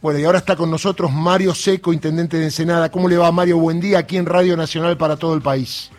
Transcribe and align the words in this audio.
Bueno, 0.00 0.20
y 0.20 0.24
ahora 0.24 0.38
está 0.38 0.54
con 0.54 0.70
nosotros 0.70 1.10
Mario 1.12 1.52
Seco, 1.54 1.92
intendente 1.92 2.36
de 2.36 2.44
Ensenada. 2.44 2.88
¿Cómo 2.88 3.08
le 3.08 3.16
va, 3.16 3.32
Mario? 3.32 3.58
Buen 3.58 3.80
día 3.80 3.98
aquí 3.98 4.16
en 4.16 4.26
Radio 4.26 4.56
Nacional 4.56 4.96
para 4.96 5.16
todo 5.16 5.34
el 5.34 5.42
país. 5.42 5.90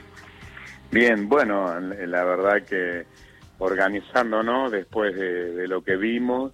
Bien, 0.89 1.27
bueno, 1.27 1.77
la 1.81 2.23
verdad 2.23 2.63
que 2.63 3.05
organizándonos 3.57 4.71
después 4.71 5.13
de, 5.15 5.67
lo 5.67 5.83
que 5.83 5.97
vimos, 5.97 6.53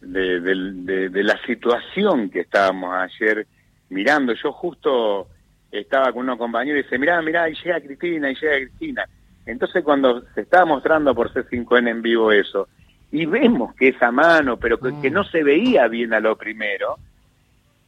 de, 0.00 1.10
la 1.12 1.36
situación 1.44 2.30
que 2.30 2.40
estábamos 2.40 2.94
ayer 2.94 3.48
mirando. 3.88 4.32
Yo 4.34 4.52
justo 4.52 5.26
estaba 5.72 6.12
con 6.12 6.22
unos 6.22 6.38
compañeros 6.38 6.80
y 6.80 6.82
dice, 6.84 6.96
mirá, 6.96 7.20
mirá, 7.22 7.42
ahí 7.42 7.54
llega 7.54 7.80
Cristina, 7.80 8.28
ahí 8.28 8.36
llega 8.40 8.56
Cristina. 8.56 9.04
Entonces 9.46 9.82
cuando 9.82 10.22
se 10.32 10.42
estaba 10.42 10.64
mostrando 10.64 11.12
por 11.12 11.32
C5N 11.32 11.90
en 11.90 12.02
vivo 12.02 12.30
eso, 12.30 12.68
y 13.10 13.26
vemos 13.26 13.74
que 13.74 13.88
esa 13.88 14.10
mano, 14.10 14.56
pero 14.58 14.78
que, 14.78 15.10
no 15.10 15.24
se 15.24 15.42
veía 15.42 15.88
bien 15.88 16.12
a 16.12 16.20
lo 16.20 16.36
primero, 16.36 16.96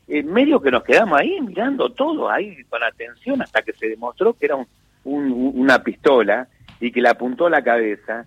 en 0.09 0.33
medio 0.33 0.61
que 0.61 0.71
nos 0.71 0.83
quedamos 0.83 1.21
ahí 1.21 1.41
mirando 1.41 1.91
todo 1.91 2.31
ahí 2.31 2.65
con 2.65 2.83
atención 2.83 3.43
hasta 3.43 3.63
que 3.63 3.73
se 3.75 3.89
demostró 3.89 4.33
que 4.33 4.47
era 4.47 4.57
una 5.05 5.83
pistola 5.83 6.49
y 6.81 6.91
que 6.91 7.01
le 7.01 7.11
apuntó 7.11 7.47
a 7.47 7.51
la 7.51 7.63
cabeza 7.63 8.25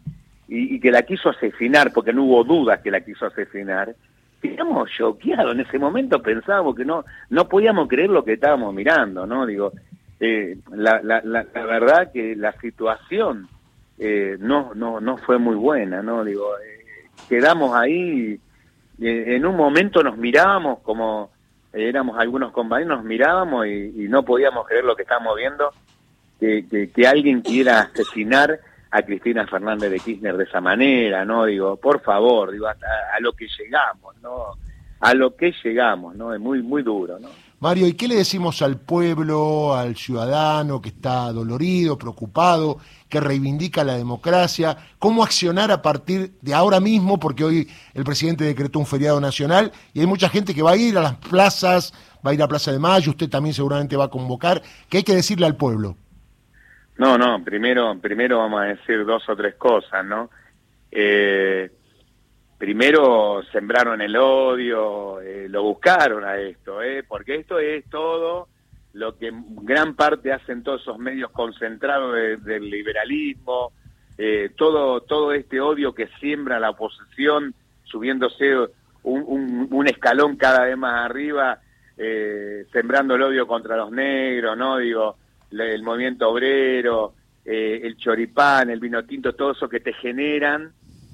y, 0.48 0.80
que 0.80 0.92
la 0.92 1.02
quiso 1.02 1.30
asesinar, 1.30 1.92
porque 1.92 2.14
no 2.14 2.26
hubo 2.26 2.44
dudas 2.44 2.80
que 2.82 2.92
la 2.92 3.02
quiso 3.02 3.26
asesinar, 3.26 3.96
quedamos 4.42 4.92
choqueados. 4.92 5.54
En 5.54 5.62
ese 5.62 5.80
momento 5.80 6.22
pensábamos 6.22 6.76
que 6.76 6.86
no, 6.86 7.06
no 7.30 7.50
podíamos 7.50 7.88
creer 7.88 8.12
lo 8.12 8.24
que 8.24 8.34
estábamos 8.34 8.74
mirando, 8.74 9.26
¿no? 9.26 9.46
Digo, 9.46 9.72
eh, 10.20 10.58
la, 10.72 11.02
la, 11.02 11.22
la, 11.24 11.44
verdad 11.54 12.12
que 12.12 12.36
la 12.36 12.52
situación 12.60 13.48
eh, 13.98 14.38
no, 14.40 14.74
no, 14.76 15.00
no 15.00 15.18
fue 15.18 15.40
muy 15.40 15.56
buena, 15.56 16.02
¿no? 16.02 16.24
Digo, 16.24 16.58
eh, 16.60 16.83
quedamos 17.28 17.76
ahí, 17.76 18.40
en 19.00 19.46
un 19.46 19.56
momento 19.56 20.04
nos 20.04 20.18
mirábamos 20.18 20.80
como 20.80 21.32
éramos 21.74 22.18
algunos 22.20 22.52
compañeros, 22.52 22.98
nos 22.98 23.06
mirábamos 23.06 23.66
y, 23.68 24.08
no 24.08 24.24
podíamos 24.24 24.68
creer 24.68 24.86
lo 24.86 24.96
que 24.96 25.02
estábamos 25.02 25.36
viendo, 25.36 25.72
que, 26.40 26.90
que, 26.94 27.08
alguien 27.08 27.42
quiera 27.42 27.82
asesinar 27.82 28.60
a 28.92 29.02
Cristina 29.02 29.48
Fernández 29.48 29.90
de 29.90 30.00
Kirchner 30.00 30.38
de 30.38 30.44
esa 30.44 30.62
manera, 30.62 31.26
¿no? 31.26 31.46
Digo, 31.46 31.78
por 31.78 32.02
favor, 32.02 32.52
digo, 32.52 32.68
a, 32.68 32.72
a 32.72 33.20
lo 33.20 33.34
que 33.34 33.48
llegamos, 33.58 34.16
¿no? 34.22 34.54
A 35.04 35.14
lo 35.14 35.36
que 35.36 35.54
llegamos, 35.62 36.16
¿no? 36.16 36.34
Es 36.34 36.40
muy, 36.40 36.64
muy 36.64 36.82
duro, 36.82 37.20
¿no? 37.20 37.28
Mario, 37.60 37.88
¿y 37.88 37.94
qué 37.94 38.08
le 38.08 38.16
decimos 38.16 38.62
al 38.62 38.80
pueblo, 38.80 39.76
al 39.76 39.98
ciudadano 39.98 40.82
que 40.82 40.90
está 40.90 41.30
dolorido, 41.34 41.98
preocupado, 41.98 42.78
que 43.10 43.20
reivindica 43.20 43.84
la 43.84 43.98
democracia? 43.98 44.78
¿Cómo 45.00 45.22
accionar 45.22 45.72
a 45.72 45.82
partir 45.82 46.32
de 46.42 46.54
ahora 46.54 46.80
mismo? 46.80 47.20
Porque 47.20 47.44
hoy 47.44 47.70
el 47.94 48.06
presidente 48.06 48.46
decretó 48.46 48.80
un 48.80 48.86
feriado 48.86 49.20
nacional 49.20 49.74
y 49.94 50.00
hay 50.00 50.08
mucha 50.08 50.30
gente 50.30 50.56
que 50.56 50.62
va 50.62 50.72
a 50.72 50.78
ir 50.78 50.98
a 50.98 51.02
las 51.02 51.16
plazas, 51.16 51.94
va 52.26 52.32
a 52.32 52.34
ir 52.34 52.42
a 52.42 52.48
Plaza 52.48 52.72
de 52.72 52.80
Mayo, 52.80 53.12
usted 53.12 53.30
también 53.30 53.54
seguramente 53.54 53.98
va 53.98 54.06
a 54.06 54.10
convocar. 54.10 54.62
¿Qué 54.90 55.00
hay 55.00 55.04
que 55.04 55.16
decirle 55.16 55.46
al 55.46 55.58
pueblo? 55.58 55.98
No, 56.98 57.18
no, 57.18 57.44
primero, 57.44 58.00
primero 58.00 58.38
vamos 58.38 58.62
a 58.62 58.66
decir 58.66 59.06
dos 59.06 59.28
o 59.28 59.36
tres 59.36 59.56
cosas, 59.56 60.06
¿no? 60.06 60.30
Eh, 60.92 61.70
primero 62.58 63.42
sembraron 63.52 64.02
el 64.02 64.16
odio, 64.16 65.22
eh, 65.22 65.48
lo 65.50 65.64
buscaron 65.64 66.24
a 66.24 66.38
esto, 66.38 66.82
¿eh? 66.82 67.04
porque 67.04 67.36
esto 67.36 67.60
es 67.60 67.86
todo 67.90 68.48
lo 68.94 69.18
que 69.18 69.32
gran 69.62 69.96
parte 69.96 70.32
hacen 70.32 70.64
todos 70.64 70.82
esos 70.82 71.00
medios 71.00 71.32
concentrados 71.32 72.16
del 72.44 72.70
liberalismo, 72.70 73.72
eh, 74.18 74.52
todo, 74.56 75.02
todo 75.02 75.34
este 75.34 75.60
odio 75.60 75.94
que 75.94 76.08
siembra 76.20 76.60
la 76.60 76.70
oposición, 76.70 77.56
subiéndose 77.84 78.56
un, 79.04 79.68
un, 79.72 79.88
escalón 79.88 80.36
cada 80.36 80.66
vez 80.66 80.78
más 80.78 81.10
arriba, 81.10 81.60
eh, 81.98 82.66
sembrando 82.72 83.16
el 83.16 83.24
odio 83.24 83.48
contra 83.48 83.76
los 83.76 83.92
negros, 83.92 84.56
¿no? 84.58 84.78
Digo, 84.78 85.18
el 85.52 85.84
movimiento 85.84 86.30
obrero, 86.30 87.14
eh, 87.44 87.82
el 87.84 87.98
choripán, 87.98 88.70
el 88.70 88.80
vino 88.80 89.04
tinto, 89.04 89.34
todo 89.34 89.52
eso 89.52 89.68
que 89.68 89.80
te 89.80 89.94
generan 89.94 90.72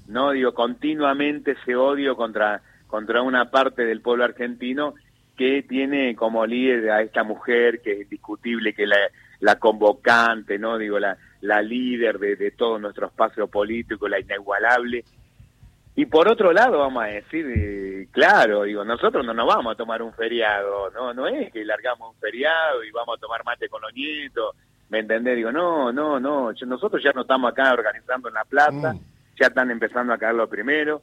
¿no? 0.09 0.31
Digo, 0.31 0.53
continuamente 0.53 1.51
ese 1.51 1.75
odio 1.75 2.15
contra, 2.15 2.61
contra 2.87 3.21
una 3.21 3.51
parte 3.51 3.85
del 3.85 4.01
pueblo 4.01 4.25
argentino 4.25 4.95
que 5.37 5.63
tiene 5.63 6.15
como 6.15 6.45
líder 6.45 6.91
a 6.91 7.01
esta 7.01 7.23
mujer 7.23 7.81
que 7.81 7.93
es 7.93 8.01
indiscutible, 8.01 8.73
que 8.73 8.85
la, 8.85 8.97
la 9.39 9.57
convocante, 9.57 10.57
¿no? 10.57 10.77
Digo, 10.77 10.99
la, 10.99 11.15
la 11.41 11.61
líder 11.61 12.19
de, 12.19 12.35
de 12.35 12.51
todo 12.51 12.79
nuestro 12.79 13.07
espacio 13.07 13.47
político, 13.47 14.07
la 14.07 14.19
inigualable. 14.19 15.05
Y 15.95 16.05
por 16.07 16.27
otro 16.27 16.51
lado, 16.51 16.79
vamos 16.79 17.03
a 17.03 17.07
decir, 17.07 17.45
eh, 17.55 18.07
claro, 18.11 18.63
digo, 18.63 18.83
nosotros 18.83 19.25
no 19.25 19.33
nos 19.33 19.45
vamos 19.45 19.73
a 19.73 19.77
tomar 19.77 20.01
un 20.01 20.13
feriado, 20.13 20.89
no 20.91 21.13
no 21.13 21.27
es 21.27 21.51
que 21.51 21.63
largamos 21.63 22.15
un 22.15 22.19
feriado 22.19 22.83
y 22.83 22.91
vamos 22.91 23.17
a 23.17 23.21
tomar 23.21 23.43
mate 23.43 23.69
con 23.69 23.81
los 23.81 23.93
nietos, 23.93 24.55
¿me 24.89 24.99
entendés? 24.99 25.35
Digo, 25.35 25.51
no, 25.51 25.91
no, 25.91 26.19
no, 26.19 26.51
nosotros 26.51 27.03
ya 27.03 27.11
no 27.11 27.21
estamos 27.21 27.51
acá 27.51 27.73
organizando 27.73 28.27
en 28.27 28.33
la 28.33 28.45
plaza, 28.45 28.93
mm 28.93 29.08
ya 29.39 29.47
están 29.47 29.71
empezando 29.71 30.13
a 30.13 30.17
caer 30.17 30.35
lo 30.35 30.49
primero. 30.49 31.01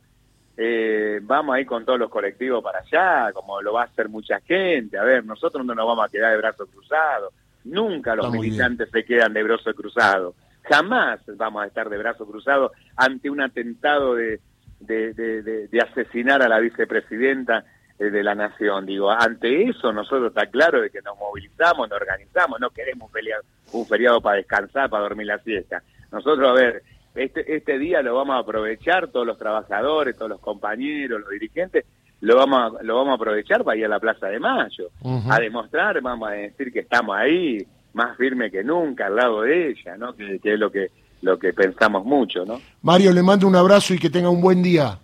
Eh, 0.57 1.21
vamos 1.23 1.55
a 1.55 1.61
ir 1.61 1.67
con 1.67 1.85
todos 1.85 1.99
los 1.99 2.11
colectivos 2.11 2.63
para 2.63 2.79
allá, 2.79 3.33
como 3.33 3.61
lo 3.61 3.73
va 3.73 3.83
a 3.83 3.87
hacer 3.87 4.09
mucha 4.09 4.41
gente. 4.41 4.99
A 4.99 5.05
ver, 5.05 5.25
nosotros 5.25 5.65
no 5.65 5.75
nos 5.75 5.87
vamos 5.87 6.07
a 6.07 6.11
quedar 6.11 6.33
de 6.33 6.39
brazos 6.39 6.69
cruzados. 6.71 7.35
Nunca 7.65 8.15
los 8.15 8.31
militantes 8.31 8.89
se 8.91 9.05
quedan 9.05 9.33
de 9.33 9.43
brazos 9.43 9.75
cruzados. 9.75 10.35
Jamás 10.63 11.21
vamos 11.37 11.63
a 11.63 11.67
estar 11.67 11.89
de 11.89 11.99
brazos 11.99 12.29
cruzados 12.29 12.73
ante 12.97 13.29
un 13.29 13.41
atentado 13.41 14.15
de, 14.15 14.41
de, 14.81 15.13
de, 15.13 15.81
asesinar 15.81 16.43
a 16.43 16.49
la 16.49 16.59
vicepresidenta 16.59 17.65
eh, 17.99 18.11
de 18.11 18.23
la 18.23 18.35
nación. 18.35 18.87
Digo, 18.87 19.11
ante 19.11 19.69
eso 19.69 19.93
nosotros 19.93 20.29
está 20.29 20.47
claro 20.47 20.81
de 20.81 20.91
que 20.91 21.03
nos 21.03 21.17
movilizamos, 21.19 21.89
nos 21.89 22.01
organizamos, 22.01 22.61
no 22.61 22.71
queremos 22.71 23.09
un 23.09 23.13
feriado, 23.13 23.43
un 23.73 23.87
feriado 23.87 24.21
para 24.21 24.37
descansar, 24.37 24.89
para 24.91 25.03
dormir 25.03 25.27
la 25.27 25.39
siesta. 25.39 25.83
Nosotros, 26.11 26.49
a 26.49 26.53
ver, 26.53 26.83
este, 27.17 27.57
este 27.57 27.79
día 27.79 28.03
lo 28.03 28.15
vamos 28.15 28.37
a 28.37 28.41
aprovechar, 28.41 29.09
todos 29.09 29.27
los 29.27 29.39
trabajadores, 29.39 30.17
todos 30.17 30.31
los 30.31 30.41
compañeros, 30.41 31.21
los 31.21 31.31
dirigentes, 31.31 31.85
lo 32.21 32.37
vamos 32.37 32.81
a, 32.81 32.83
lo 32.83 32.97
vamos 32.97 33.13
a 33.13 33.15
aprovechar 33.15 33.65
para 33.65 33.77
ir 33.77 33.85
a 33.85 33.89
la 33.89 34.01
Plaza 34.01 34.27
de 34.27 34.39
Mayo, 34.39 34.91
a 35.29 35.39
demostrar, 35.39 36.01
vamos 36.01 36.29
a 36.29 36.33
decir 36.33 36.73
que 36.73 36.81
estamos 36.81 37.17
ahí, 37.17 37.67
más 37.93 38.17
firme 38.17 38.51
que 38.51 38.63
nunca, 38.63 39.07
al 39.07 39.17
lado 39.17 39.43
de 39.43 39.71
ella, 39.71 39.97
¿no? 39.97 40.15
Que, 40.15 40.41
es 40.43 40.59
lo 40.59 40.71
que, 40.71 40.91
lo 41.23 41.39
que 41.39 41.53
pensamos 41.53 42.05
mucho, 42.05 42.45
¿no? 42.45 42.61
Mario, 42.83 43.13
le 43.13 43.23
mando 43.23 43.47
un 43.47 43.57
abrazo 43.57 43.95
y 43.95 43.99
que 43.99 44.11
tenga 44.11 44.31
un 44.31 44.41
buen 44.41 44.63
día. 44.63 44.99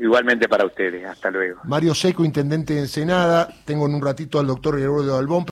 Igualmente 0.00 0.48
para 0.48 0.64
ustedes, 0.64 1.04
hasta 1.04 1.30
luego. 1.30 1.60
Mario 1.64 1.94
Seco, 1.94 2.24
intendente 2.24 2.74
de 2.74 2.80
Ensenada, 2.80 3.48
tengo 3.64 3.86
en 3.86 3.94
un 3.94 4.02
ratito 4.02 4.38
al 4.38 4.46
doctor 4.46 4.78
Gregorio 4.78 5.16
Albón. 5.16 5.44